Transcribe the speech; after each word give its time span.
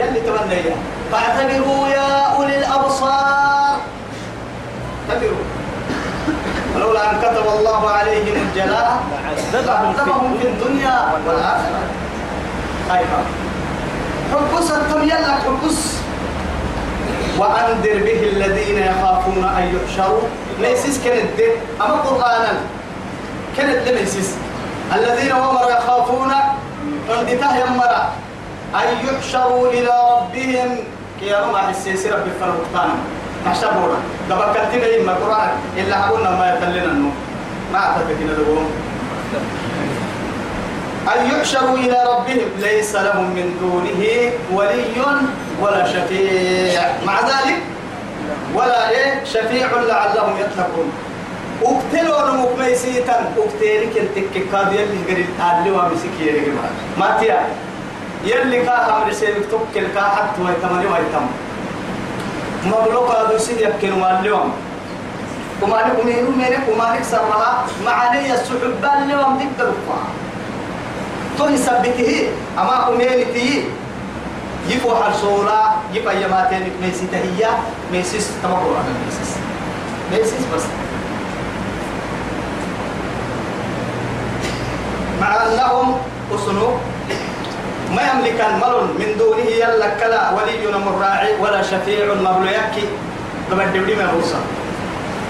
يلي 0.00 0.20
تمنى 0.20 0.74
فاعتبروا 1.12 1.88
يا 1.88 2.36
أولي 2.36 2.58
الأبصار. 2.58 3.76
اعتبروا 5.10 5.44
ولولا 6.74 7.10
أن 7.10 7.18
كتب 7.18 7.46
الله 7.58 7.90
عليهم 7.90 8.34
الجلاء 8.36 9.02
لعذبهم 9.52 10.38
في 10.40 10.46
الدنيا 10.48 11.12
والآخرة. 11.26 11.82
أيها 12.90 13.22
حبس 14.32 14.70
التم 14.70 15.02
يلا 15.02 15.34
حبس. 15.34 15.96
وأنذر 17.38 17.98
به 18.04 18.20
الذين 18.32 18.78
يخافون 18.78 19.44
أن 19.44 19.74
يحشروا. 19.76 20.22
ليسس 20.60 21.04
كانت 21.04 21.40
أما 21.80 21.94
قرآنا. 21.94 22.52
كانت 23.56 23.88
لميسس 23.88 24.34
الذين 24.94 25.32
هم 25.32 25.56
يخافون 25.56 26.32
عندته 27.10 27.56
يمرا 27.56 28.08
أن 28.74 28.88
يحشروا 29.06 29.68
إلى 29.68 29.94
ربهم. 30.12 30.78
كي 31.20 31.30
ما 31.52 31.58
حسيس 31.58 32.06
ربي 32.06 32.30
فرقتان 32.40 32.90
محشبونا 33.46 33.98
دبا 34.30 34.46
كنتنا 34.52 34.86
إما 35.00 35.12
قرآن. 35.12 35.50
إلا 35.76 35.96
قلنا 36.04 36.30
ما 36.30 36.54
يتلنا 36.54 36.84
النوم 36.84 37.14
ما 37.72 37.78
أعتقد 37.78 38.16
دقوم 38.38 38.70
أن 41.12 41.20
يحشروا 41.30 41.76
إلى 41.76 41.98
ربهم. 42.12 42.48
ليس 42.58 42.96
لهم 42.96 43.24
من 43.36 43.56
دونه 43.60 44.32
ولي 44.52 44.96
ولا 45.60 45.86
شفيع. 45.86 46.82
مع 47.06 47.20
ذلك 47.20 47.60
ولا 48.54 48.90
إيه؟ 48.90 49.24
شفيع 49.24 49.68
لعلهم 49.88 50.36
يتقون. 50.40 50.92
أقتلوا 51.62 52.30
نموك 52.30 52.58
ميسيتا 52.58 53.32
أقتلك 53.36 53.92
انتك 54.00 54.34
كاد 54.52 54.72
يلي 54.72 54.98
قريب. 55.08 55.26
تعلي 55.38 55.70
ومسكي 55.70 56.20
يلي 56.20 56.52
ما 56.98 57.16
تيا. 57.20 57.46
يلي 58.24 58.62
كاها 58.64 59.04
من 59.04 59.12
سيبك 59.12 59.44
تكل 59.50 59.86
كا 59.94 60.02
حتى 60.02 60.42
ويتمني 60.42 60.86
ويتم 60.86 61.26
مبلوك 62.66 63.10
هذا 63.10 63.38
سيد 63.38 63.60
يبكي 63.60 63.90
واليوم 63.90 64.52
ومالك 65.62 66.04
مينو 66.04 66.30
مينك 66.30 66.64
ومالك 66.72 67.02
سرها 67.02 67.64
معاني 67.84 68.34
السحبان 68.34 69.02
اليوم 69.02 69.38
ديك 69.38 69.48
دلوقا 69.58 69.98
توني 71.38 71.56
سبته 71.56 72.28
أما 72.58 72.88
أمينتي 72.88 73.64
يفو 74.68 74.94
حرسولا 74.94 75.60
يبقى 75.94 76.22
يماتين 76.22 76.72
ميسي 76.82 77.06
تهيا 77.12 77.50
ميسيس 77.92 78.28
تمرور 78.42 78.76
على 78.76 78.92
ميسيس. 79.06 79.32
ميسيس 80.12 80.44
بس. 80.54 80.62
مع 85.20 85.46
أنهم 85.46 85.96
أسنو 86.34 86.70
ما 87.90 88.02
يملك 88.02 88.40
المل 88.40 88.76
من 88.98 89.16
دونه 89.18 89.50
يلا 89.50 89.88
كلا 90.00 90.30
ولي 90.30 90.78
مراعي 90.78 91.32
ولا 91.42 91.62
شفيع 91.62 92.14
مبلو 92.14 92.46
يكي. 92.46 92.86
الدولي 93.64 93.94
ما 93.94 94.06
بوصا 94.14 94.38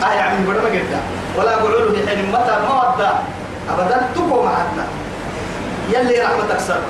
آه 0.03 0.15
يا 0.15 0.23
عمي 0.23 0.47
بدما 0.47 0.69
قلتا 0.69 1.01
ولا 1.39 1.57
قولوا 1.57 1.91
له 1.91 2.07
حين 2.07 2.29
متى 2.33 2.55
ما 2.69 2.95
ودا 2.95 3.13
أبدا 3.71 4.09
تبو 4.15 4.43
معنا 4.43 4.87
يلي 5.93 6.21
رحمتك 6.21 6.61
سر. 6.61 6.81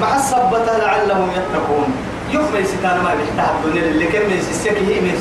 مع 0.00 0.16
الصبة 0.16 0.78
لعلهم 0.78 1.30
يتقون. 1.30 1.90
يوم 2.30 2.46
ستان 2.64 2.96
ما 3.04 3.14
بيحتاج 3.14 3.54
الدنيا 3.64 3.82
اللي 3.82 4.06
كم 4.06 4.20
من 4.20 4.42
سيسك 4.48 4.76
هي 4.88 5.00
من 5.00 5.16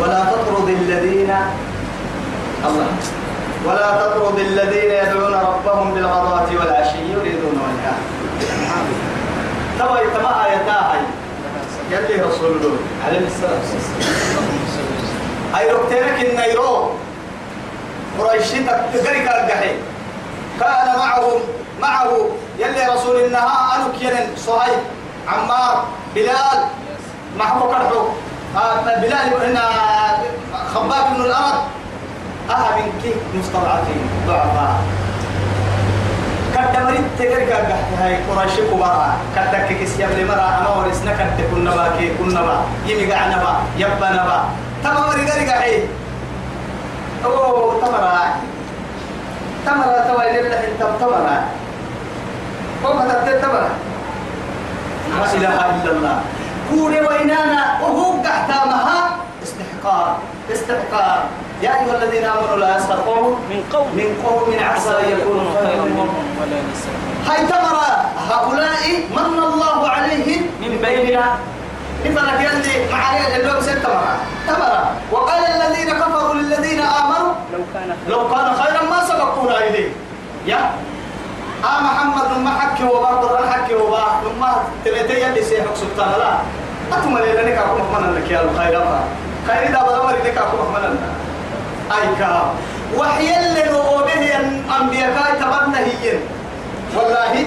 ولا 0.00 0.24
تطرد 0.24 0.68
الذين 0.68 1.34
الله. 2.68 2.86
ولا 3.66 3.88
تطرد 4.00 4.38
الذين 4.38 4.90
يدعون 4.90 5.34
ربهم 5.34 5.94
بالغداة 5.94 6.48
والعشي 6.58 6.98
يريدون 7.12 7.56
وجهه. 7.64 7.96
تبا 9.78 10.00
يتما 10.00 10.44
آياتاهي 10.46 11.00
يلي 11.90 12.22
رسول 12.22 12.50
الله 12.56 12.76
عليه 13.06 13.26
الصلاة 13.26 13.60
والسلام 13.74 14.48
أي 15.58 15.70
ركتينك 15.70 16.18
النيرو 16.30 16.90
قريشي 18.20 18.64
تقريك 18.94 19.28
الجحيم 19.28 19.76
كان 20.60 20.96
معهم 20.98 21.40
معه 21.80 22.28
يلي 22.58 22.86
رسول 22.94 23.16
النهار 23.24 23.76
أنك 23.76 24.02
يلن 24.02 24.26
صهيب 24.36 24.80
عمار 25.28 25.84
بلال. 26.14 26.58
محمود 27.38 27.70
كرحو. 27.70 28.00
آه 28.56 28.80
بلال 29.00 29.34
هنا 29.50 29.68
خباب 30.74 31.04
بن 31.16 31.20
الأرض 31.24 31.60
أها 32.50 32.76
من 32.76 32.92
كيف 33.02 33.16
مستضعفين 33.34 34.02
ضعفاء 34.26 34.74
كدمرت 36.54 37.18
قحت 37.52 37.90
هاي 38.00 38.16
قريش 38.30 38.52
كبارا 38.70 39.16
كدك 39.36 39.66
كيس 39.68 40.00
يبلي 40.00 40.24
مرا 40.24 40.58
أما 40.58 40.68
ورسنا 40.76 41.12
كدك 41.12 41.50
كنا 41.50 41.70
با 41.76 41.88
كي 41.98 42.14
كنا 42.18 42.42
با 42.42 42.56
يمي 42.86 43.12
قعنا 43.12 43.36
با 43.36 43.52
يبنا 43.78 44.24
با 44.24 44.38
تما 44.84 45.06
مري 45.06 45.30
غري 45.30 45.50
قحي 45.50 45.82
أوه 47.24 47.80
تمرا 47.80 48.20
تمرا 49.66 49.98
توي 50.08 50.30
لله 50.42 50.60
إنت 50.68 50.82
تمرا 51.00 51.36
هو 52.84 52.92
كتبت 52.98 53.42
تمرا 53.44 53.68
لا 55.14 55.34
إله 55.34 55.82
إلا 55.82 55.90
الله. 55.92 56.20
كوري 56.70 57.00
وإنانا 57.00 57.80
وهو 57.82 58.22
قحتا 58.22 58.64
مها 58.64 59.16
استحقار 59.42 60.18
استحقار 60.52 61.22
يا 61.62 61.70
أيها 61.70 61.94
الذين 62.02 62.24
آمنوا 62.24 62.56
لا 62.56 62.76
يسخروا 62.76 63.36
من 63.50 63.60
قوم. 63.72 63.88
من 63.96 64.08
قوم 64.26 64.54
عسى 64.60 64.90
أن 64.90 65.08
يكونوا 65.18 65.50
خيرا 65.54 65.84
منهم. 65.84 66.24
ولا 66.40 66.58
نساء 66.70 66.94
هاي 67.28 67.46
تمر 67.46 67.76
هؤلاء 68.30 68.82
من 69.16 69.38
الله 69.42 69.88
عليهم. 69.88 70.42
من 70.60 70.72
بيننا. 70.82 71.24
إفرق 72.06 72.40
يلي 72.40 72.92
معايا 72.92 73.36
اللي 73.36 73.52
هو 73.52 73.60
ست 73.60 73.78
تمر 73.84 74.04
تمر 74.48 74.72
وقال 75.12 75.42
الذين 75.44 75.90
كفروا 76.00 76.34
للذين 76.34 76.80
آمنوا 76.80 77.32
لو 77.52 77.62
كان 77.74 77.96
لو 78.08 78.28
كان 78.28 78.46
خيرا 78.60 78.82
ما 78.90 78.98
سبقونا 79.08 79.58
إليه. 79.58 79.88
يا. 80.46 80.70
آه 81.64 81.80
محمد 81.80 82.38
ما 82.44 82.50
حكي 82.60 82.84
وبا 82.84 83.06
قرآن 83.06 83.48
حكي 83.52 83.74
وبا 83.74 84.04
ما 84.40 84.56
تلتي 84.84 85.20
يلي 85.20 85.42
سيحك 85.42 85.72
سبحان 85.76 86.12
الله 86.14 86.38
أتم 86.92 87.18
لي 87.18 87.32
لك 87.32 87.56
أكو 87.58 87.74
محمد 87.80 88.16
لك 88.16 88.30
يا 88.30 88.40
الخير 88.44 88.84
خير 89.48 89.68
إذا 89.68 89.82
بدأ 89.82 90.02
مري 90.04 90.20
لك 90.28 90.36
أكو 90.38 90.56
محمد 90.60 90.96
أي 91.92 92.16
كا 92.18 92.54
وحي 92.96 93.36
اللي 93.40 93.64
نقوله 93.72 94.36
أنبياء 94.80 95.36
تبنى 95.40 95.76
هي 95.78 96.18
والله 96.96 97.46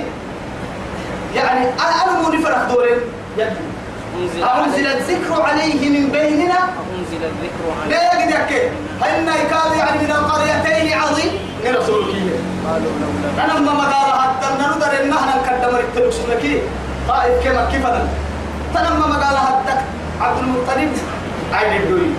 يعني 1.35 1.65
أنا 1.69 2.21
مو 2.21 2.29
نفرح 2.33 2.61
دورين 2.71 2.97
أنزل 3.39 4.43
عليه 4.43 4.97
الذكر 4.97 5.41
عليه 5.41 5.89
من 5.89 6.09
بيننا. 6.11 6.59
أنزل 6.97 7.21
الذكر 7.23 7.63
عن 7.83 7.89
لا 7.89 8.13
يجد 8.13 8.29
يكي 8.29 8.67
هن 9.01 9.27
يكاد 9.27 9.77
يعني 9.77 9.99
من 10.03 10.11
القريتين 10.11 10.97
عظيم. 10.99 11.31
من 11.65 11.75
رسولك 11.75 12.15
أنا 13.43 13.59
ما 13.59 13.73
مقال 13.73 14.19
حتى 14.21 14.47
ندر 14.53 15.03
إن 15.03 15.09
نحن 15.09 15.27
نقدم 15.27 15.75
التلوك 15.75 16.13
سنكي 16.13 16.61
طائف 17.07 17.43
كما 17.43 17.69
كيفنا 17.71 18.07
تنما 18.73 19.07
مقال 19.07 19.37
حتى 19.37 19.73
عبد 20.21 20.39
المطلب. 20.39 20.97
عين 21.53 21.81
الدوري 21.81 22.11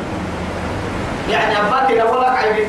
يعني 1.31 1.61
أباك 1.61 1.91
لو 1.91 2.21
لك 2.21 2.29
عين 2.29 2.69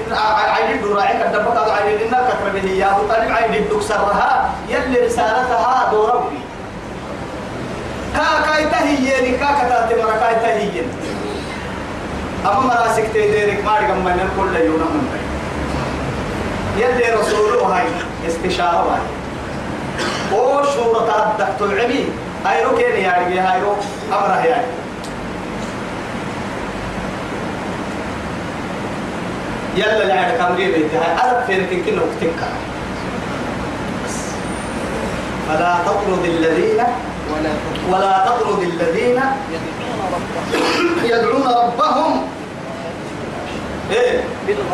عين 0.54 0.76
الدوري 0.76 1.02
قدمك 1.02 1.58
هذا 1.58 1.72
عين 1.72 2.02
الدوري 2.02 2.24
كتب 2.28 2.54
به. 2.54 2.70
يا 2.70 2.92
أبو 2.92 3.08
طالب 3.08 3.32
عين 3.32 3.54
الدوري 3.54 3.84
سرها 3.84 4.50
يلي 4.70 5.06
رسالتها 5.06 5.90
دورة 5.92 6.32
كا 8.16 8.52
كاي 8.52 8.66
تهيني 8.66 9.38
كا 9.38 9.46
كتاتي 9.46 10.02
مرا 10.04 10.18
كاي 10.18 10.36
تهيني 10.36 10.82
أما 12.46 12.60
مراسك 12.60 13.06
تيديرك 13.14 13.66
ما 13.66 13.72
رقم 13.72 13.98
من 14.06 14.30
كل 14.38 14.56
يوم 14.66 14.80
من 14.80 15.22
يلي 16.78 17.16
رسوله 17.16 17.66
هاي 17.76 17.88
استشارة 18.28 18.94
هاي. 18.94 19.02
أو 20.40 20.64
شورة 20.64 21.00
تردك 21.00 21.50
تلعبي 21.60 22.06
هاي 22.46 22.64
رو 22.64 22.78
كيني 22.78 23.02
يعني 23.02 23.40
هاي 23.40 23.62
رو 23.62 23.76
أمره 24.14 24.46
يعني 24.46 24.68
يلا 29.76 30.02
اللي 30.02 30.14
عندك 30.14 30.40
أمري 30.42 30.66
بيتي 30.72 30.98
هاي 30.98 31.14
أنا 31.14 31.44
فيرك 31.48 31.72
يمكن 31.72 32.00
وقتك 32.00 32.40
فلا 35.50 35.76
تطرد 35.86 36.26
الذين 36.26 36.84
ولا 37.92 38.26
تطرد 38.26 38.62
الذين 38.62 39.22
يدعون 41.04 41.48
ربهم 41.48 42.28
إيه؟ 43.92 44.24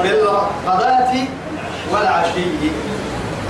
بالغداة 0.03 1.13
والعشي. 1.92 2.45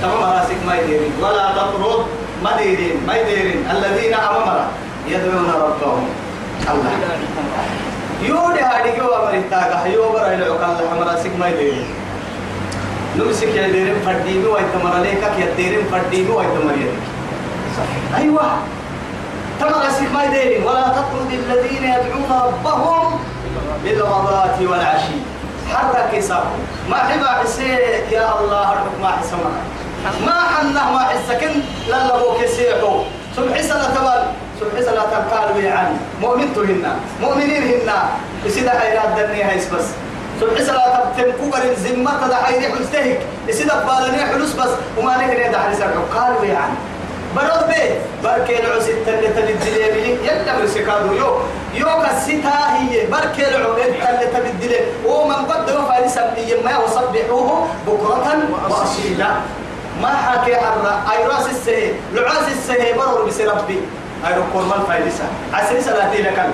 تمام 0.02 0.22
راسك 0.22 0.56
ما 0.66 0.74
يديرين. 0.78 1.12
ولا 1.22 1.52
تطرد 1.52 2.06
ما 2.44 2.56
ديرين 2.56 3.06
ما 3.06 3.16
يديرين. 3.16 3.70
الذين 3.70 4.14
أمامنا 4.14 4.68
يدعون 5.08 5.50
ربهم. 5.50 6.08
الله. 6.70 6.90
يودي 8.22 8.60
هذه 8.60 8.96
جو 8.98 9.08
أمر 9.14 9.34
التاقة 9.34 9.86
يو 9.86 10.12
برا 10.12 10.34
إلى 10.34 10.44
عقال 10.44 10.76
الله 10.92 11.12
راسك 11.12 11.30
ما 11.38 11.48
يديرين 11.48 11.86
نمسك 13.16 13.48
يا 13.48 13.68
ديرين 13.68 14.00
فرديمي 14.06 14.46
ويتمر 14.46 14.92
عليك 14.96 15.22
يا 15.38 15.54
ديرين 15.56 15.84
فرديمي 15.92 16.30
ويتمر 16.30 16.72
عليك 16.72 16.94
أيوة. 18.16 18.42
تمر 19.60 19.88
أسيك 19.88 20.12
ما 20.12 20.24
يديرين 20.24 20.62
ولا 20.64 20.88
تطرد 20.88 21.32
الذين 21.32 21.84
يدعون 21.84 22.30
ربهم 22.30 23.18
بالغداة 23.84 24.58
والعشي. 24.60 25.18
حرك 25.72 26.20
ساقو 26.20 26.56
ما 26.90 26.96
حبا 26.96 27.28
حسين 27.28 27.78
يا 28.12 28.40
الله 28.40 28.72
الحكم 28.72 29.02
ما 29.02 29.08
حسمنا 29.08 29.62
ما 30.26 30.38
حنه 30.56 30.92
ما 30.92 30.98
حسكن 30.98 31.52
للا 31.88 32.16
بو 32.18 32.38
كسيحو 32.42 33.02
سبح 33.36 33.60
سنة 33.60 33.84
تبال. 33.94 34.22
سبح 34.60 34.80
سنة 34.80 35.02
تبقال 35.02 35.56
ويعان 35.56 35.96
مؤمن 36.20 36.54
تهنا 36.54 36.96
مؤمنين 37.20 37.62
هنا. 37.62 38.08
يسيدا 38.44 38.80
حيرات 38.80 39.08
دنيا 39.16 39.52
هيس 39.52 39.66
بس. 39.68 39.84
سبح 40.40 40.62
سنة 40.62 40.78
تبتن 40.78 41.32
كوكر 41.40 41.62
الزمة 41.70 42.26
تدحيري 42.26 42.68
حلستهك 42.72 43.20
يسيدا 43.48 43.74
بالني 43.84 44.24
حلوس 44.24 44.52
بس. 44.52 44.72
وما 44.98 45.16
نهني 45.16 45.48
دحري 45.52 45.74
سرحو 45.74 46.02
قال 46.14 46.32
ويعان 46.40 46.74
برد 47.36 47.68
به. 47.68 48.00
بركي 48.24 48.60
العس 48.60 48.88
التلة 48.88 49.30
تبدلي 49.36 50.16
يلا 50.24 50.58
برسكادو 50.58 51.12
يو. 51.12 51.30
يو 51.74 51.88
كسيتا 52.02 52.56
هي. 52.76 53.06
بركي 53.06 53.48
العس 53.48 53.78
التلة 53.88 54.30
تبدلي 54.34 54.80
ومن 55.06 55.34
قد 55.34 55.70
رفع 55.70 55.98
لسبي 55.98 56.62
ما 56.64 56.78
وصبحوه 56.78 57.68
بكرة 57.86 58.38
وأصيلا. 58.70 59.30
ما 60.02 60.08
حكي 60.08 60.56
حرة 60.56 60.94
أي 61.12 61.26
رأس 61.26 61.46
السهي. 61.46 61.92
لعاس 62.12 62.48
السهي. 62.48 62.92
برور 62.92 63.24
بس 63.28 63.40
ربي. 63.40 63.80
أي 64.26 64.32
ركور 64.34 64.62
ما 64.64 64.76
الفايدسة 64.76 65.24
عسري 65.52 65.80
سلاتي 65.82 66.22
لك 66.22 66.50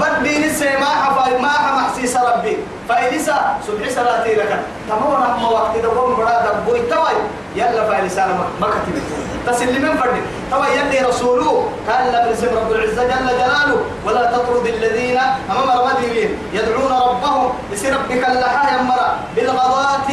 بدي 0.00 0.38
نسي 0.46 0.76
ما 0.76 0.86
حفاي 0.86 1.38
ما 1.38 1.48
حمحسيس 1.48 2.16
ربي 2.16 2.56
فايدسة 2.88 3.34
سبحي 3.66 3.90
سلاتي 3.90 4.34
لك 4.34 4.60
تمام 4.88 5.42
ما 5.42 5.48
وقت 5.48 5.76
دبون 5.76 6.16
برا 6.16 6.46
دبوي 6.46 6.80
توي 6.90 7.16
يلا 7.56 7.88
فايدسة 7.88 8.26
ما 8.60 8.66
كتبت 8.66 9.02
تسلمين 9.46 9.96
فردي 9.96 10.20
توي 10.50 10.68
يلي 10.78 11.08
رسوله 11.08 11.68
كان 11.88 12.06
لم 12.12 12.32
يسم 12.32 12.46
رب 12.56 12.72
العزة 12.72 13.02
جل 13.04 13.26
جلاله 13.28 13.80
ولا 14.06 14.32
تطرد 14.32 14.66
الذين 14.66 15.18
أمام 15.50 15.68
المدينين 15.80 16.38
يدعون 16.52 16.92
ربهم 16.92 17.52
يسير 17.72 17.94
ربك 17.94 18.28
اللحا 18.28 18.76
يمرا 18.80 19.16
بالغضاة 19.36 20.08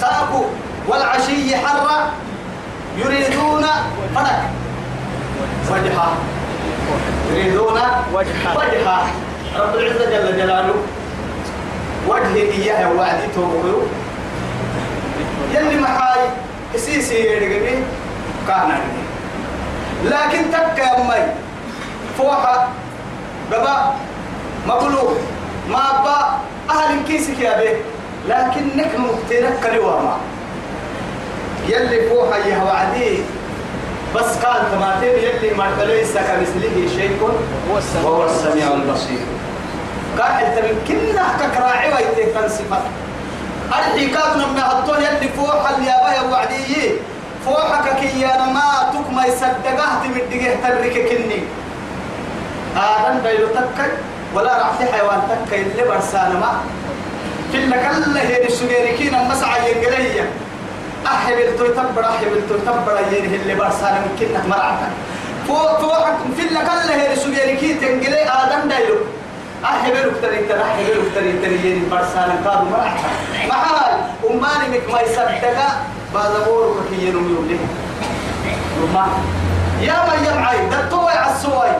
ساقوا 0.00 0.44
والعشي 0.88 1.56
حرة 1.56 2.10
يريدون 2.96 3.66
فرق 4.14 4.40
وجهها 5.70 6.14
يريدون 7.32 7.80
وجهها. 8.14 8.50
وجهها 8.56 9.06
رب 9.58 9.74
العزة 9.74 10.10
جل 10.10 10.36
جلاله. 10.36 10.74
وجه 12.08 12.34
إياه 12.36 12.92
وعدي 12.92 13.26
توبة. 13.34 13.82
يلي 15.54 15.80
محاي 15.80 16.20
كسيسي 16.74 17.14
يرقبي 17.14 17.84
كان. 18.48 18.78
لكن 20.04 20.42
يا 20.78 21.00
أمي. 21.00 21.32
فوحة. 22.18 22.68
قبا 23.52 23.94
مبلوغ. 24.66 25.12
ما 25.68 26.00
أبا. 26.00 26.38
أهل 26.70 27.04
كيسك 27.08 27.38
يا 27.40 27.60
بيه. 27.60 27.76
لكن 28.28 28.76
نكمل 28.76 29.10
تنكر 29.30 29.80
وما 29.80 30.16
يلي 31.68 32.08
فوحة 32.08 32.38
يا 32.38 32.62
وعدي 32.62 33.18
بس 34.16 34.44
قال 34.44 34.60
تماتين 34.72 35.14
يلي 35.18 35.54
ما 35.54 35.84
ليس 35.84 36.12
كمثله 36.12 36.88
شيء. 36.96 37.18
وهو 38.04 38.24
السميع 38.24 38.66
البصير. 38.72 39.26
إنت 40.18 40.58
من 40.64 40.76
كنا 40.88 41.48
كراعي 41.54 41.92
ويتي 41.92 42.32
تنصفت 42.32 42.84
أرحي 43.72 44.06
كاد 44.06 44.36
نمي 44.36 44.60
هطول 44.60 45.02
يلي 45.02 45.28
فوحة 45.28 45.76
اللي 45.76 45.90
أبايا 45.90 46.20
وعدي 46.20 46.90
فوحك 47.46 47.96
كي 48.00 48.20
يا 48.20 48.36
ما 48.56 48.92
تك 48.92 49.12
ما 49.12 49.26
يصدقه 49.26 49.88
تمدقه 50.04 50.56
ترك 50.62 51.08
كني. 51.08 51.40
آدم 52.76 53.18
بيلو 53.22 53.46
تكي 53.46 53.90
ولا 54.34 54.72
في 54.78 54.92
حيوان 54.92 55.20
تكي 55.46 55.62
اللي 55.62 55.82
برسانا 55.82 56.38
ما. 56.38 56.52
في 57.52 57.58
اللي 57.58 57.76
كله 57.76 58.20
هي 58.20 58.46
السجيركين 58.46 59.14
المسعى 59.14 59.70
ينقلية. 59.70 60.30
أحبل 61.06 61.56
تتبر 61.58 62.04
أحبل 62.04 62.40
تتبر 62.50 62.96
ينه 63.12 63.34
اللي 63.42 63.54
برسانا 63.54 63.98
من 64.00 64.16
كنا 64.20 64.46
مرعتا 64.46 64.88
فوق 65.48 65.80
فوق 65.80 66.04
في 66.36 66.42
اللي 66.48 66.60
كله 66.60 66.94
هي 66.94 67.12
السجيركين 67.12 67.80
تنقلي 67.80 68.22
آدم 68.40 68.68
دايلو 68.68 68.96
أحبل 69.64 69.96
اكتري 70.10 70.38
ترى 70.48 70.62
أحبل 70.62 70.94
اكتري 71.06 71.32
تري 71.42 71.70
ينه 71.70 71.90
برسانا 71.90 72.34
كادو 72.44 72.64
مرعتا 72.70 73.10
محال 73.48 73.92
أماني 74.30 74.66
مك 74.78 74.92
ما 74.92 75.00
يصدقه 75.00 75.68
بعد 76.14 76.32
كي 76.90 77.06
ينم 77.06 77.26
يوليه 77.34 77.64
رما 78.82 79.06
يا 79.80 79.96
من 80.08 80.26
يمعي 80.26 80.58
دتوي 80.72 81.12
عالسوي 81.12 81.72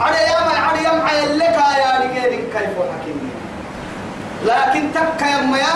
على 0.00 0.16
يا 0.16 0.40
من 0.48 0.56
على 0.64 0.78
يمعي 0.84 1.26
لك 1.36 1.58
يا 1.82 1.98
رجال 2.00 2.30
كيف 2.52 2.74
حكيم. 2.78 3.30
لكن 4.46 4.92
تك 4.94 5.22
يا 5.22 5.74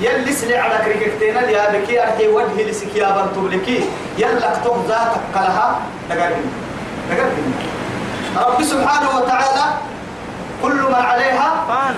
يلي 0.00 0.32
سلي 0.32 0.56
على 0.56 0.76
كريكتين 0.84 1.36
يا 1.56 1.72
بكي 1.72 2.02
أرحي 2.02 2.28
وجهي 2.28 2.64
لسك 2.70 2.92
يا 2.96 3.08
بنت 3.16 3.36
لكي 3.52 3.84
يلا 4.18 4.52
أكتب 4.52 4.76
ذاتك 4.88 5.22
كلها 5.34 5.68
دقرين 6.10 6.46
دقرين 7.10 7.54
رب 8.36 8.60
سبحانه 8.62 9.08
وتعالى 9.16 9.64
كل 10.62 10.76
من 10.92 10.94
عليها 10.94 11.48
فان. 11.68 11.94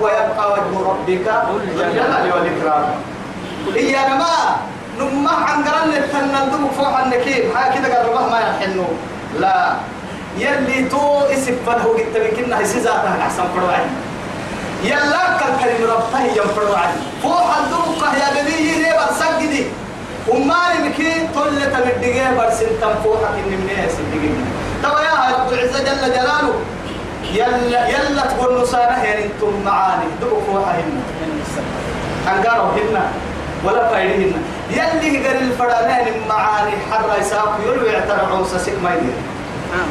ويبقى 0.00 0.44
وجه 0.52 0.74
ربك 0.90 1.26
ذو 1.26 1.56
الجلال 1.58 2.24
والإكرام 2.32 2.84
إيا 3.76 4.02
نما 4.08 4.34
نما 4.98 5.30
عنقرن 5.30 5.90
التنندم 5.92 6.62
فوق 6.78 6.98
النكيب. 6.98 7.44
هكذا 7.56 7.86
قال 7.94 8.30
ما 8.30 8.38
يحنو. 8.40 8.86
لا. 9.38 9.74
يلي 10.38 10.86
تو 10.90 11.26
اسم 11.34 11.54
فله 11.66 11.84
قلت 11.98 12.14
بكنا 12.14 12.62
هسي 12.62 12.78
ذاتها 12.78 13.18
أحسن 13.22 13.42
فرعي 13.54 13.86
يلا 14.82 15.38
كل 15.38 15.64
كلمة 15.64 15.92
ربطه 15.92 16.20
ينفروا 16.24 16.76
عني 16.76 17.00
فوق 17.22 17.50
الدوقة 17.56 18.16
يا 18.16 18.42
بني 18.42 18.68
يريبا 18.72 19.06
سجدي 19.20 19.64
وما 20.28 20.56
نمكي 20.78 21.12
طلة 21.34 21.78
مدقية 21.78 22.30
برسن 22.38 22.66
تنفوحك 22.80 23.34
إن 23.34 23.50
من 23.50 23.68
إيه 23.70 23.88
سدقية 23.88 24.44
توا 24.82 25.00
يا 25.00 25.36
رب 25.36 25.52
العزة 25.52 25.78
جل 25.78 26.12
جلاله 26.12 26.54
يلا 27.34 27.88
يلا 27.88 28.22
تقول 28.26 28.60
نصانة 28.62 29.02
يعني 29.04 29.24
أنتم 29.24 29.62
معاني. 29.64 30.04
دقوا 30.20 30.40
فوحهن 30.46 31.00
أنقاروا 32.28 32.72
هن 32.72 33.00
ولا 33.64 33.88
فايدهن 33.88 34.42
يلي 34.70 35.26
قال 35.26 35.36
الفرانين 35.36 36.28
معاني 36.28 36.72
حر 36.92 37.20
يساق 37.20 37.58
يلو 37.66 37.84
يعترع 37.86 38.28
عوسى 38.36 38.58
سك 38.58 38.72
ما 38.84 38.94
يدير 38.94 39.12
نعم 39.72 39.88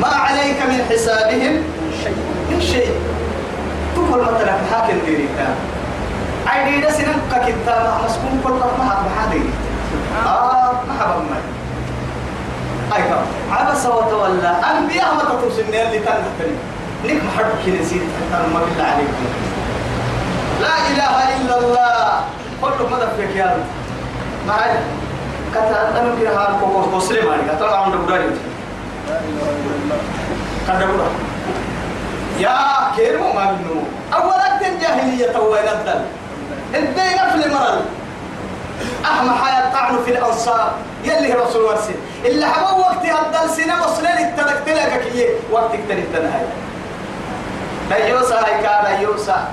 ما 0.00 0.08
عليك 0.08 0.56
من 0.68 0.86
حسابهم 0.90 1.62
من 2.60 2.66
شيء. 2.66 2.92
تقول 3.94 4.20
مثلا 4.22 4.52
حاكم 4.72 4.98
ديري 5.06 5.28
كان 5.38 5.54
عيدي 6.46 6.80
ده 6.80 6.90
سنن 6.92 7.14
كتاب 7.46 7.94
مسكون 8.04 8.40
كل 8.44 8.50
ما 8.52 8.90
حد 8.90 9.04
بحادي 9.06 9.42
آه 10.26 10.72
ما 10.72 10.94
حد 11.00 11.08
ما 11.08 11.36
أيوة 12.96 13.22
عبس 13.52 13.86
وتولى 13.86 14.48
أنبياء 14.78 15.14
ما 15.14 15.22
تتوسن 15.22 15.62
اللي 15.68 15.98
تنتهي 15.98 16.52
نك 17.04 17.22
محرك 17.24 17.52
كنسيت 17.66 18.02
ما 18.32 18.60
بالله 18.60 18.84
عليكم 18.84 19.24
لا 20.60 20.74
إله 20.90 21.36
إلا 21.36 21.58
الله. 21.58 22.20
كل 22.62 22.90
ما 22.90 22.98
دفك 22.98 23.36
يا 23.36 23.44
رب. 23.44 23.64
ما 24.46 24.54
هاي 24.64 24.70
كتا 25.54 25.88
أنا 26.00 26.14
كده 26.20 26.30
هار 26.38 26.58
كوكو 26.60 26.96
مسلم 26.96 27.28
عليك 27.32 27.58
ترى 27.58 27.70
عم 27.76 27.92
الله 27.92 28.16
كذا 28.16 28.34
يا 32.40 32.56
كيرو 32.96 33.32
ما 33.32 33.44
منو. 33.52 33.82
أولك 34.14 34.60
الجاهلية 34.66 35.38
وين 35.38 35.68
الدل 35.68 36.02
الدين 36.74 37.18
في 37.30 37.46
المرل 37.46 37.80
أحمى 39.04 39.30
حياة 39.30 39.72
طعن 39.72 39.98
في 40.04 40.10
الأنصار. 40.10 40.72
يلي 41.04 41.32
رسول 41.32 41.62
ورسل 41.62 41.94
اللي 42.24 42.46
حبوا 42.46 42.78
وقت 42.78 43.04
الدل 43.04 43.50
سنة 43.50 43.74
وصلين 43.84 44.18
التلك 44.18 44.62
تلك 44.66 44.92
كي. 45.12 45.26
وقت 45.50 45.72
تلك 45.88 46.06
تنهاي 46.14 46.46
ديوسا 48.06 48.36
هاي 48.46 48.62
كان 48.62 48.98
ديوسا. 48.98 49.48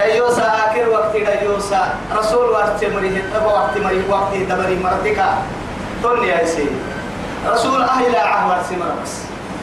ديوسا 0.00 0.42
آخر 0.42 0.88
وقت 0.88 1.16
ديوسا. 1.16 1.94
رسول 2.16 2.44
ورسل 2.50 2.94
مريه 2.94 3.22
وقت 3.46 3.78
مريه 3.84 4.10
وقت 4.10 4.32
دبري 4.34 4.76
مرتكا. 4.84 5.38
توني 6.02 6.28
يا 6.28 6.44
سيدي. 6.46 6.80
رسول 7.46 7.82
أهل 7.82 8.16
عهد 8.16 8.62
سمرس 8.70 9.14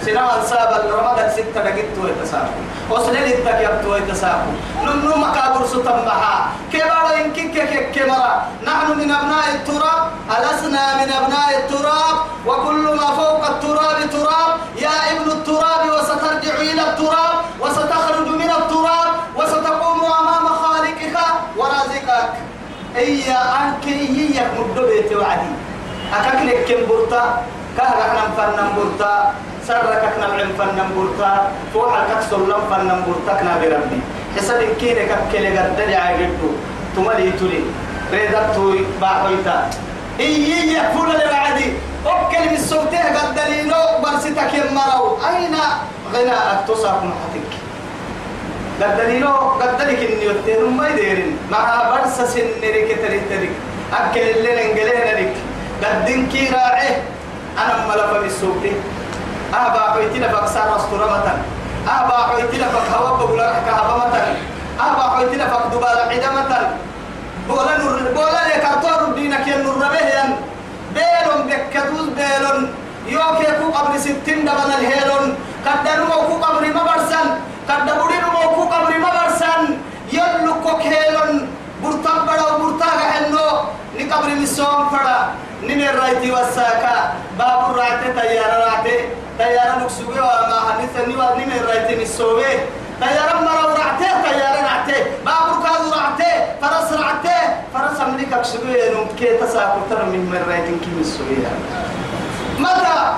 سنة 0.05 0.35
أنساب 0.35 0.69
الرمضان 0.85 1.29
ستة 1.31 1.63
نجد 1.63 1.87
توي 1.95 2.11
تساكو 2.21 2.59
وسنين 2.91 3.23
التكيب 3.23 3.81
توي 3.83 4.01
تساكو 4.11 4.51
نمنو 4.83 5.15
مكابر 5.15 5.65
ستمها 5.65 6.35
كبار 6.73 7.05
يمكن 7.19 7.47
كيك 7.53 7.91
كمرا 7.95 8.33
نحن 8.65 8.87
من 8.99 9.11
أبناء 9.11 9.47
التراب 9.55 10.03
ألسنا 10.35 10.83
من 10.99 11.09
أبناء 11.19 11.49
التراب 11.59 12.15
وكل 12.47 12.85
ما 12.99 13.07
فوق 13.19 13.47
التراب 13.47 14.09
تراب. 14.11 14.51
يا 14.81 14.95
ابن 15.11 15.31
التراب 15.31 15.83
وسترجع 15.93 16.55
إلى 16.55 16.81
التراب 16.89 17.35
وستخرج 17.61 18.27
من 18.27 18.51
التراب 18.59 19.11
وستقوم 19.35 20.01
أمام 20.05 20.45
خالقك 20.47 21.17
ورازقك. 21.57 22.29
إيا 22.95 23.39
أنك 23.59 23.85
إياك 23.87 24.51
مدبيت 24.59 25.11
وعدي. 25.13 25.51
أكاك 26.13 26.41
لك 26.45 26.59
كم 26.67 26.81
برتا. 26.89 27.23
كهرحنا 27.77 28.23
فنن 28.37 28.69
برتا. 28.77 29.33
سرك 29.67 30.03
نلعن 30.19 30.51
فنن 30.59 30.89
برتا 30.95 31.51
فوحك 31.73 32.07
كسر 32.19 32.41
لم 32.51 32.63
فنن 32.71 32.99
برتا 33.07 33.33
كنا 33.39 33.53
بربي 33.61 33.99
حسب 34.35 34.59
كينك 34.79 35.11
كيلي 35.31 35.49
قدر 35.57 35.89
عاجبتو 35.95 36.49
تملي 36.95 37.31
تولي. 37.39 37.63
ريدتو 38.13 38.75
باحويتا 39.01 39.69
إيا 40.19 40.59
يكفون 40.73 41.09
لبعدي 41.09 41.67
أكل 42.05 42.43
من 42.49 42.53
السلطة 42.53 43.03
قدرينو 43.17 43.81
برستك 44.03 44.53
يمرو 44.53 45.17
أين 45.29 45.55
غناءك 46.13 46.67
تصاف 46.67 47.03
محتك؟ 47.03 47.51
قدرينو 48.81 49.33
قدرك 49.61 49.99
إني 50.09 50.25
يتهم 50.25 50.77
ما 50.77 50.89
يديرين. 50.89 51.37
مع 51.51 51.89
برس 51.89 52.17
سنرك 52.33 52.89
تريك 53.03 53.23
تريك. 53.29 53.53
أكل 53.93 54.19
اللي 54.19 54.51
ننقلين 54.55 55.07
لك 55.17 55.33
قدين 55.83 56.29
كي 56.29 56.49
راعي. 56.53 56.89
أنا 57.57 57.87
ملفا 57.87 58.19
بالسوق 58.21 58.63
أبا 59.53 59.79
حويتنا 59.91 60.27
فكسار 60.27 60.75
رستورة 60.75 61.05
مثلا 61.05 61.37
أبا 61.87 62.17
حويتنا 62.27 62.67
فكهوا 62.67 63.17
بقولا 63.17 63.53
كهوا 63.65 63.97
مثلا 63.97 64.35
أبا 64.79 65.03
حويتنا 65.03 65.45
فكدبال 65.47 65.97
مثلا 66.09 66.69
بولا 67.47 67.77
نور 67.77 67.99
بولا 68.15 68.41
لكارتور 68.49 69.13
دينك 69.15 69.47
ينور 69.47 69.75
ربهن 69.75 70.29
بيلون 70.95 71.41
بكتوز 71.47 72.07
بيلون. 72.17 72.73
يوكي 73.07 73.51
كو 73.59 73.71
قبر 73.71 73.97
ستين 73.97 74.45
دبن 74.45 74.71
الهيلون. 74.79 75.35
قدروا 75.65 76.27
كو 76.27 76.35
قبر 76.45 76.63
مبرسن. 76.67 77.27
قدروا 77.69 78.55
كو 78.55 78.61
قبر 78.73 78.91
مبرسن. 79.05 79.61
يلو 80.13 80.53
كو 80.63 80.77
هيلون 80.77 81.47
برتاب 81.83 82.25
بڑا 82.27 82.47
برتاغ 82.59 82.99
حنو 83.11 83.47
ني 83.97 84.03
قبر 84.11 84.29
مسوم 84.41 84.89
فڑا. 84.89 85.35
نمي 85.63 85.87
رايتي 85.87 86.31
وساكا. 86.31 87.13
باب 87.39 87.75
رايتي 87.77 88.07
تيارة 88.13 88.57
رايتي. 88.63 88.97
تيارة 89.37 89.83
مكسوغي 89.83 90.19
وما 90.19 90.57
حنيثني 90.69 91.15
ونمي 91.15 91.57
رايتي 91.67 92.03
مسوغي 92.03 92.59
تيارة 92.99 93.41
مرو 93.41 93.67
رايتي 93.67 94.09
تيارة 94.23 94.61
رايتي 94.69 94.99
باب 95.25 95.45
ركاز 95.53 95.93
رايتي 95.93 96.31
فرس 96.61 96.99
رايتي 96.99 97.39
فرس 97.73 98.01
أمريكا 98.01 98.37
كسوغي 98.41 98.89
نمكي 98.93 99.37
تساكو 99.37 99.79
ترى 99.89 100.03
من 100.03 100.19
من 100.31 100.43
رايتي 100.49 100.75
كي 100.85 100.91
مسوغي 100.99 101.37
متى 102.59 103.13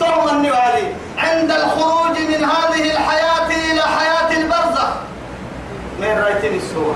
تؤمن 0.00 0.46
علي 0.46 0.86
عند 1.18 1.50
الخروج 1.50 2.16
من 2.18 2.44
هذه 2.44 2.84
الحياة 2.92 3.46
إلى 3.46 3.82
حياة 3.82 4.30
البرزخ. 4.40 4.90
من 6.00 6.18
رايتي 6.18 6.50
مسوغي 6.56 6.94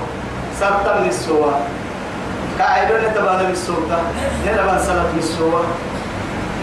سرطان 0.59 1.07
مسوغي 1.07 1.55
قاعدون 2.59 3.13
تبانا 3.15 3.43
بالسلطة 3.43 3.99
نلبا 4.45 4.77
سلط 4.77 5.07
بالسوة 5.15 5.63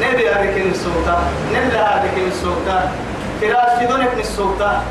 نبي 0.00 0.30
أبيك 0.34 0.66
بالسلطة 0.66 1.18
نبي 1.54 1.76
أبيك 1.78 2.24
بالسلطة 2.24 2.90
فراش 3.40 3.78
في 3.78 3.86
دونك 3.86 4.10
بالسلطة 4.16 4.82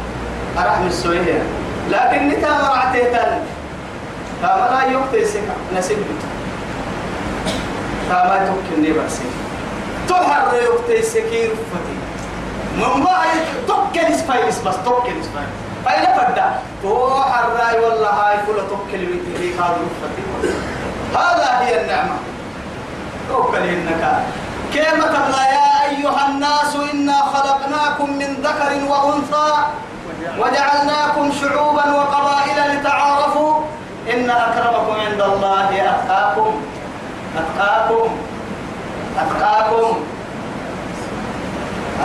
أرح 0.58 0.80
بالسوية 0.82 1.42
لكن 1.90 2.28
نتا 2.30 2.50
مرعتيتا 2.50 3.42
فما 4.42 4.70
لا 4.72 4.92
يقتل 4.92 5.28
سكا 5.28 5.56
نسيب 5.78 5.98
فما 8.10 8.38
تمكن 8.48 8.82
لي 8.82 8.92
بس 8.94 9.20
تحر 10.10 10.56
يقتل 10.56 11.04
سكير 11.04 11.50
فتي 11.50 11.98
من 12.78 13.04
ما 13.04 13.24
تكل 13.68 14.16
سبايس 14.16 14.60
بس 14.60 14.76
تكل 14.86 15.24
سبايس 15.24 15.50
فإن 15.86 16.04
فدا 16.18 16.60
تحر 16.84 17.80
والله 17.84 18.10
هاي 18.10 18.38
كل 18.48 18.56
تكل 18.56 19.08
فتي 20.02 20.24
هذا 21.16 21.60
هي 21.62 21.82
النعمة. 21.82 22.16
توكل 23.30 23.58
إنك 23.58 24.24
كما 24.74 25.06
تبلا 25.08 25.44
يا 25.58 25.70
أيها 25.90 26.28
الناس 26.30 26.76
إنا 26.94 27.18
خلقناكم 27.34 28.10
من 28.20 28.30
ذكر 28.44 28.72
وأنثى 28.90 29.52
وجعلناكم 30.40 31.32
شعوبا 31.42 31.86
وقبائل 31.94 32.58
لتعارفوا. 32.72 33.54
إن 34.14 34.30
أكرمكم 34.30 34.96
عند 35.06 35.22
الله 35.22 35.70
أتقاكم. 35.90 36.62
أتقاكم. 37.38 38.10
أتقاكم. 39.22 39.98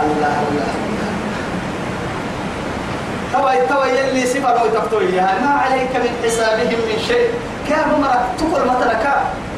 الله 0.03 0.35
الله 0.49 0.69
توي 3.33 3.67
توي 3.67 3.99
يلي 3.99 4.25
سفر 4.25 4.55
وتفتويها 4.65 5.39
ما 5.41 5.51
عليك 5.61 5.95
من 5.95 6.11
حسابهم 6.23 6.79
من 6.89 6.99
شيء. 7.07 7.33
كان 7.69 7.89
مرة 8.01 8.25
تقول 8.37 8.61
مثلا 8.67 8.95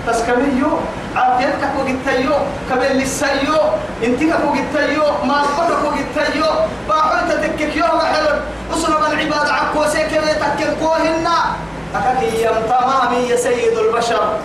تسكميو 0.08 0.80
عافيتك 1.16 1.72
وقتيو 1.80 2.34
كبل 2.70 2.92
للسيو 2.98 3.58
انتك 4.04 4.32
وقتيو 4.46 5.04
ما 5.24 5.42
أخبرك 5.42 5.84
وقتيو 5.86 6.46
باحوت 6.88 7.32
تككيو 7.32 7.86
وحلو 7.86 8.36
أصلا 8.74 9.10
من 9.10 9.20
عبادة 9.20 9.54
عكو 9.54 9.86
سيكي 9.86 10.20
تككوهن 10.42 11.28
أكاك 11.96 12.24
يمتمامي 12.24 13.28
يا 13.30 13.36
سيد 13.36 13.78
البشر. 13.78 14.38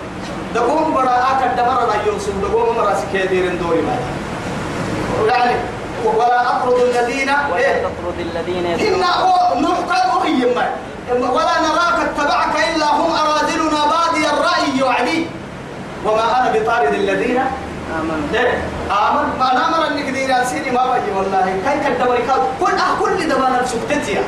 دقوم 0.55 0.95
براءك 0.95 1.41
الدمرنا 1.51 1.95
يوسف 2.07 2.33
دقوم 2.43 2.77
مراسك 2.77 3.15
يديرن 3.15 3.59
دوري 3.59 3.81
ما. 3.83 3.97
يعني 5.29 5.55
ولا 6.05 6.57
أطرد 6.57 6.81
الذين 6.81 7.29
ولا 7.53 7.73
تطرد 7.79 8.19
الذين 8.19 8.67
إن 8.67 8.81
يدعون 8.81 9.63
نوح 9.63 9.79
قال 9.79 10.07
أخي 10.19 10.45
ولا 11.21 11.55
نراك 11.67 11.99
اتبعك 12.09 12.55
إلا 12.77 12.87
هم 12.87 13.11
أرادلنا 13.15 13.81
بادي 13.93 14.27
الرأي 14.27 14.79
يعني 14.97 15.27
وما 16.07 16.25
أنا 16.39 16.49
بطارد 16.55 16.95
الذين 16.95 17.39
آمنوا. 17.99 18.29
ده 18.33 18.43
آمن. 18.91 19.27
ما 19.39 19.49
نامر 19.55 19.87
أنك 19.87 20.09
دير 20.11 20.45
سيني 20.45 20.71
ما 20.71 20.87
بجي 20.91 21.11
والله. 21.17 21.47
كاي 21.65 21.77
كدبري 21.85 22.23
كاد 22.29 22.43
كل 22.61 22.73
أه 22.73 22.93
كل 23.01 23.29
دبانا 23.29 23.67
سكتتيا. 23.67 24.23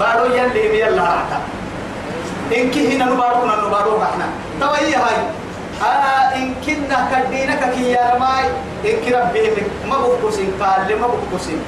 بارو 0.00 0.24
يلي 0.24 0.68
بي 0.68 0.88
الله 0.88 1.02
راحتا 1.02 1.38
إنك 2.56 2.76
هنا 2.76 3.04
نبارو 3.04 3.40
نبارو 3.46 4.02
إحنا 4.02 4.26
توي 4.60 4.94
هاي. 4.94 5.18
آه 5.82 6.36
إن 6.36 6.54
كنا 6.66 6.98
كدينك 7.10 7.62
كي 7.74 7.90
يا 7.90 8.14
رماي. 8.14 8.44
إنك 8.84 9.04
ربي 9.12 9.44
ما 9.88 9.96
بقوسين 9.98 10.52
قال 10.60 11.00
ما 11.00 11.06
بقوسين. 11.06 11.60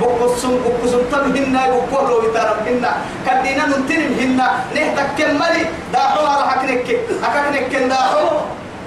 بقوسون 0.00 0.54
بقوسون. 0.64 1.02
تم 1.12 1.36
هنا 1.36 1.62
بقولوا 1.70 2.24
يترم 2.24 2.58
هنا. 2.66 2.92
كدينا 3.26 3.64
ننتنم 3.66 4.12
هنا. 4.20 4.48
نهتك 4.74 5.08
كمالي 5.18 5.62
داحو 5.92 6.20
راح 6.24 6.52
أكنك 6.54 6.88
أكنك 7.24 7.72
داحو 7.92 8.26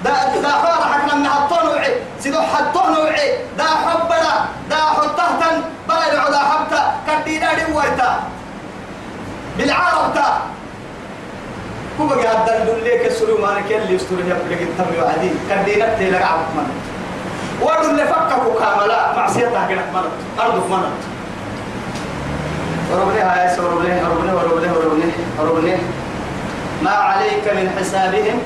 دا 0.04 0.10
دا 0.42 0.48
حوار 0.48 0.82
حكنا 0.92 1.14
من 1.14 1.26
حطون 1.28 1.66
وعي 1.68 1.94
سيدو 2.20 2.40
وعي 3.22 3.38
دا 3.58 3.64
حبنا 3.64 4.34
دا 4.70 4.76
حطهتن 4.76 5.56
بلا 5.88 6.12
العدا 6.12 6.38
حبتا 6.38 6.82
كدينا 7.06 7.54
دي 7.54 7.72
ويتا 7.74 8.22
بالعرب 9.58 10.14
تا 10.14 10.40
كوبا 11.98 12.14
قاعد 12.14 12.46
دل 12.66 12.84
ليك 12.84 13.06
السلو 13.06 13.38
ما 13.38 13.58
نك 13.58 13.72
اللي 13.72 13.94
يستوري 13.94 14.22
يبلغ 14.22 14.60
التمي 14.62 14.98
وعدي 15.02 15.30
كدينا 15.50 15.94
تيلك 15.98 16.22
عبد 16.22 16.48
من 16.56 16.66
وارد 17.62 17.84
اللي 17.84 18.04
فككوا 18.06 18.60
كاملا 18.60 19.12
معصيتها 19.16 19.66
كده 19.68 19.82
مرت 19.94 20.10
أرضك 20.40 20.70
مرت 20.70 21.02
وربني 22.92 23.20
هاي 23.20 23.58
وربني 23.60 24.02
وربني 24.02 24.32
وربني 24.32 24.72
وربني 24.72 25.12
وربني 25.38 25.76
ما 26.82 26.90
عليك 26.90 27.44
من 27.54 27.70
حسابهم 27.78 28.38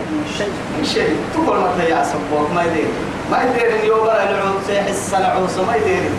من 0.79 0.85
شيء 0.85 1.17
تقول 1.35 1.57
ما 1.59 1.69
تهيأ 1.79 2.05
سبوك 2.05 2.51
ما 2.55 2.65
يدير 2.65 2.89
ما 3.31 3.43
يدير 3.43 3.81
اليوم 3.81 4.07
العود 4.07 4.61
سيح 4.67 4.87
السنة 4.87 5.27
عوسى 5.27 5.61
ما 5.63 5.77
يدير 5.77 6.11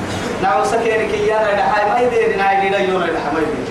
نعوسى 0.43 0.77
كيرك 0.77 1.13
إيانا 1.13 1.59
لحاي 1.59 1.89
ما 1.89 1.99
يدير 1.99 2.37
نعي 2.37 2.69
لنا 2.69 2.77
يوم 2.77 3.01
لحا 3.01 3.31
ما 3.33 3.39
يدير 3.39 3.67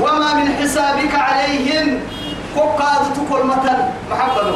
وما 0.00 0.34
من 0.34 0.54
حسابك 0.54 1.14
عليهم 1.14 2.00
قاد 2.56 3.14
تقول 3.14 3.46
مثلا 3.46 3.88
محمد 4.10 4.54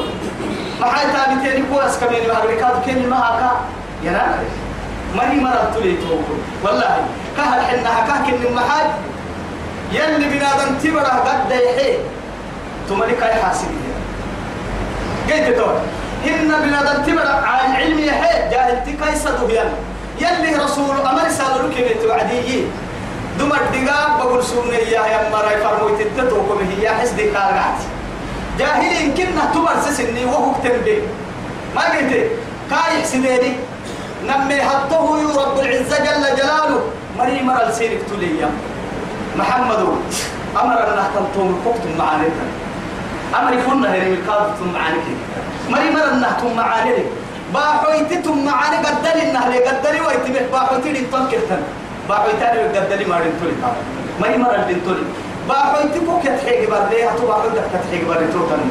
ما 0.81 0.87
حي 0.87 1.07
تابتين 1.13 1.65
كويس 1.73 1.97
كمين 1.99 2.21
كين 2.85 3.09
ما 3.09 3.19
هكا 3.19 3.61
يا 4.05 4.45
ماني 5.17 5.41
مرة 5.41 5.73
تلي 5.75 5.97
توكل. 5.97 6.39
والله 6.65 6.97
كهل 7.37 7.61
حنا 7.61 7.99
هكا 7.99 8.31
كن 8.31 8.55
محاج 8.55 8.91
يلي 9.93 10.29
بنادم 10.29 10.75
تبره 10.83 11.01
قد 11.03 11.51
يحيي 11.51 11.99
تملك 12.89 13.23
أي 13.23 13.35
حاسب 13.43 13.69
قلت 15.31 15.65
تقول 16.23 16.35
إن 16.35 16.53
بنادم 16.63 17.03
تبر 17.03 17.27
عن 17.27 17.77
علم 17.77 17.99
يحيى 17.99 18.51
جاهل 18.51 18.77
تكاي 18.87 19.17
صدوهيان 19.17 19.73
يلي 20.21 20.55
رسول 20.65 20.97
أمر 21.01 21.29
سالو 21.29 21.69
لك 21.69 21.99
وعدي. 22.09 22.65
دمر 23.39 23.63
دقاق 23.75 24.19
بقول 24.19 24.45
سوني 24.45 24.77
يا 24.77 25.03
يا 25.07 25.31
مراي 25.33 25.57
فرمويت 25.65 26.01
التتوكم 26.01 26.59
هي 26.79 26.89
حسدي 26.91 27.31
كارعت 27.31 27.81
جاهل 28.59 28.97
إن 29.03 29.15
كنا 29.15 29.45
تبر 29.55 29.75
سسني 29.85 30.25
وهو 30.25 30.53
تنبي. 30.65 31.03
ما 31.75 31.83
قلت؟ 31.83 32.13
كاي 32.71 33.05
سيدي 33.05 33.53
نمي 34.27 34.63
حطه 34.63 35.07
رب 35.43 35.59
العزة 35.59 35.99
جل 36.07 36.25
جلاله. 36.37 36.81
مري 37.19 37.43
مرل 37.43 37.73
سيرك 37.75 38.01
تليا. 38.11 38.51
محمد 39.37 39.81
أمر 40.63 40.79
أن 40.89 40.97
نحتلتم 40.99 41.57
الكفت 41.57 41.85
معانيتا 41.99 42.47
أمر 43.39 43.53
كنا 43.67 43.93
هي 43.95 44.01
من 44.01 44.21
كاد 44.27 44.47
ثم 44.61 44.73
معانك 44.73 45.07
مري 45.71 45.91
مرنا 45.91 46.31
ثم 46.41 46.57
معانك 46.57 47.05
باحويت 47.55 48.25
ثم 48.25 48.45
معانك 48.45 48.87
قدل 48.87 49.21
إنها 49.21 49.49
لي 49.51 49.59
قدل 49.69 50.01
ويتبه. 50.07 50.47
باحويت 50.53 50.87
لي 50.87 51.01
تنكرتن 51.13 51.63
باحويت 52.09 52.43
لي 52.55 52.79
قدل 52.79 53.09
ما 53.09 53.17
رنتولي 53.17 53.57
مري 54.21 54.37
مرة 54.39 54.67
رنتولي 54.69 55.05
باحويت 55.49 55.99
بوك 56.07 56.25
يتحيق 56.25 56.71
برلي. 56.71 57.09
هتو 57.09 57.27
باحويت 57.27 57.53
يتحيق 57.75 58.09
برلي. 58.09 58.33
توتن 58.33 58.63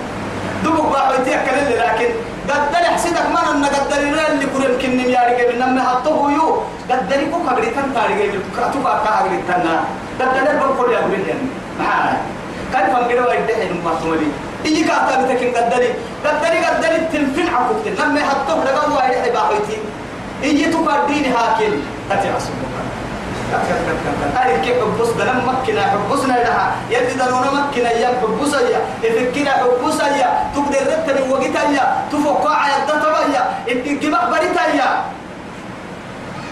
دبوك 0.66 0.88
باحويت 0.94 1.28
يأكل 1.28 1.58
لكن 1.84 2.10
قدل 2.50 2.86
حسيتك 2.86 3.28
ما 3.34 3.52
أنا 3.52 3.68
قدل 3.68 4.02
اللي 4.32 4.46
كل 4.54 4.64
يمكن 4.64 5.00
يارجع 5.00 5.46
من 5.52 5.60
نمه 5.60 5.82
هتو 5.82 6.30
يو 6.30 6.48
قدل 6.90 7.26
بوك 7.32 7.48
أقريتن 7.48 7.94
تارجع 7.94 8.26
كاتو 8.58 8.80
كاكا 8.84 9.12
أقريتن 9.20 9.64
قدل 10.20 10.60
بقول 10.60 10.92
يا 10.94 11.00
أقريتن 11.00 11.28
يعني 11.28 11.46
معاي 11.80 12.18
كان 12.74 12.86
فنقرا 12.94 13.28
ويدحي 13.30 13.68
إيجي 14.66 14.84
كاتا 14.84 15.22
بتكين 15.22 15.56
قدلي 15.56 15.90
قدلي 16.26 16.60
قدلي 16.66 16.98
تلفين 17.14 17.48
عقوبت 17.50 17.88
لما 18.00 18.22
حطوه 18.30 18.64
لقوا 18.66 18.96
واحد 18.96 19.14
حباحيتي 19.14 19.78
إيجي 20.44 20.66
تقديني 20.66 21.28
هاكل. 21.28 21.74
تتي 22.10 22.30
عصبك 22.30 22.72
أهل 24.38 24.66
كيف 24.66 24.76
حبوس 24.82 25.10
دنا 25.10 25.34
مكنا 25.34 25.82
حبوسنا 25.82 26.34
لها. 26.34 26.76
يدي 26.90 27.14
دلونا 27.14 27.52
مكنا 27.52 27.92
يا 27.92 28.08
حبوس 28.22 28.54
يا. 28.54 28.80
يفكنا 29.04 29.52
حبوس 29.52 30.00
يا. 30.00 30.30
تقدر 30.56 30.84
رتني 30.88 31.22
وقتا 31.32 31.64
يا. 31.76 31.86
تفوقع 32.12 32.68
يا. 32.68 32.86
تتبع 32.88 33.20
يا. 33.36 33.44
إنتي 33.72 33.96
جمع 33.96 34.30
بريتا 34.30 34.66
يا. 34.80 34.90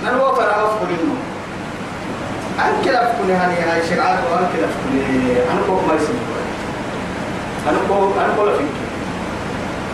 نروى 0.04 0.36
فرا 0.36 0.64
مفقود 0.64 0.90
النوم 1.00 1.22
كده 2.86 3.00
أفكني 3.04 3.34
هني. 3.34 3.56
هاي 3.72 3.82
شرعات 3.90 4.20
أفكني. 4.20 5.00
أنا 5.52 5.62
كوك 5.68 5.82
ما 5.88 5.96
يسمى 5.96 6.39
أنا 7.70 7.78
كوك 7.90 8.14
أنا 8.18 8.34
كولا 8.38 8.52
فيك. 8.58 8.76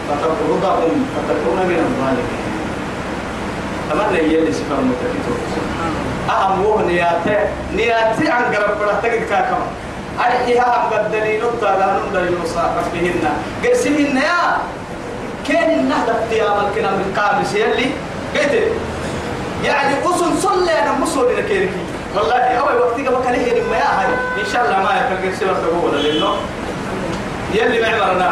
فتقرضهم 0.10 1.06
فتكون 1.16 1.58
من 1.70 1.80
الظالمين 1.88 2.46
أمرنا 3.94 4.20
يلي 4.20 4.54
سفر 4.54 4.76
متكتور 4.82 5.38
أهم 6.30 6.66
وهو 6.66 6.88
نياتي 6.88 7.38
نياتي 7.76 8.30
عن 8.30 8.44
قرب 8.44 8.80
برهتك 8.80 9.28
كاكم. 9.30 9.62
أرحيها 10.20 10.66
هم 10.78 10.94
قد 10.94 11.12
دليل 11.12 11.44
الطالان 11.44 12.00
دليل 12.14 12.38
صاحب 12.56 12.70
بهن 12.94 13.30
قرسمهن 13.64 14.18
يا. 14.18 14.58
كان 15.48 15.80
النهضة 15.80 16.14
قيام 16.32 16.66
الكلام 16.68 16.94
القابس 16.94 17.54
يلي؟ 17.54 17.90
قلت. 18.36 18.72
يعني 19.64 20.06
أصل 20.06 20.38
صلى 20.38 20.72
أنا 20.72 21.00
مصول 21.02 21.32
إلى 21.32 21.44
كيركي. 21.44 21.82
والله 22.16 22.36
أول 22.36 22.76
وقت 22.82 22.94
قبل 22.94 23.24
كان 23.26 23.34
هي 23.34 23.60
لما 23.60 23.78
يا 23.78 24.08
إن 24.42 24.52
شاء 24.54 24.66
الله 24.66 24.78
ما 24.84 24.92
يكون 25.00 25.30
قرسي 25.30 25.46
وتقول 25.46 26.04
لأنه 26.04 26.36
يلي 27.56 27.82
معمرنا 27.82 28.30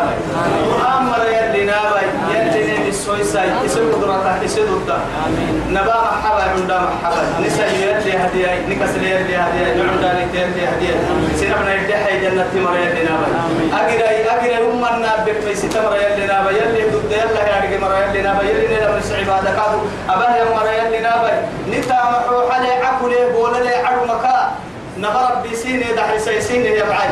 أمر 0.98 1.22
يلي 1.38 1.64
نابي. 1.66 2.06
يلي 2.34 2.62
نبي 2.74 2.90
السويساي 2.90 3.48
يسوي 3.66 3.92
قدرته 3.92 4.44
يسوي 4.44 4.66
ضده 4.66 4.98
نبا 5.70 5.98
محبا 6.12 6.44
عندا 6.54 6.80
محبا 6.80 7.24
نسا 7.46 7.66
يلي 7.66 8.14
هدية 8.18 8.68
نكسر 8.70 9.02
يلي 9.02 9.36
هدية 9.36 9.74
نعودا 9.78 10.12
يلي 10.34 10.64
هدية 10.68 10.96
سنبنا 11.40 11.74
يدحي 11.76 12.20
جنة 12.22 12.46
تمر 12.54 12.76
يلي 12.78 13.04
نابي. 13.08 13.32
أجري 13.74 14.30
أجري 14.30 14.58
أمنا 14.58 15.12
بك 15.26 15.40
في 15.46 15.56
ستمر 15.56 15.96
يلي 15.96 16.26
نابي. 16.28 16.50
يلي 16.58 16.84
ضد 16.92 17.12
يلا 17.12 17.42
يا 17.48 17.80
مر 17.80 17.96
يلي 18.04 18.22
نابي. 18.22 18.48
يلي 18.50 18.76
نبي 18.76 18.98
السعيب 18.98 19.30
هذا 19.30 19.52
كادو 19.58 19.80
أباه 20.10 20.36
يمر 20.36 20.68
يلي 20.80 21.00
نابي. 21.00 21.34
نتا 21.72 22.00
محوح 22.14 22.60
لي 22.60 22.72
عقله 22.72 23.32
بولا 23.34 23.58
لي 23.58 23.76
عرو 23.76 24.06
مكا 24.06 24.52
نبرب 24.98 25.44
بسيني 25.52 25.94
دحي 25.98 26.20
سيسيني 26.20 26.68
يا 26.68 26.86
بعي 26.86 27.10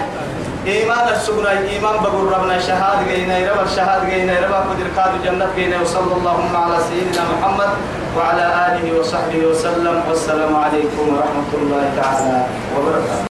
إيمان 0.65 1.07
السجن 1.09 1.45
إيمان 1.47 1.95
بقول 2.03 2.31
ربنا 2.33 2.59
شهاد 2.59 3.07
جينا 3.09 3.51
رب 3.51 3.65
الشهاد 3.65 4.09
جينا 4.09 4.33
رب 4.45 4.53
قدر 4.53 4.87
قاد 4.97 5.23
جنة 5.25 5.47
جينا 5.55 5.81
وصلى 5.81 6.13
اللهم 6.13 6.55
على 6.55 6.77
سيدنا 6.89 7.23
محمد 7.33 7.69
وعلى 8.17 8.45
آله 8.67 8.99
وصحبه 8.99 9.45
وسلم. 9.45 10.03
والسلام 10.09 10.55
عليكم 10.55 11.03
ورحمة 11.17 11.51
الله 11.53 11.83
تعالى 11.97 12.45
وبركاته. 12.77 13.30